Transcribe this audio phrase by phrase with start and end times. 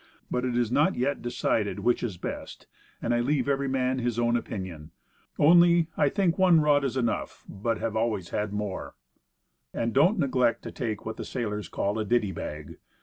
[0.31, 2.65] But it is not yet decided which is best,
[3.03, 4.89] and I leave every man his own opinion.
[5.37, 7.45] Only, I think one rod enough.
[7.53, 8.73] And
[9.93, 12.77] don't neglect to take what sailors call a "ditty bag."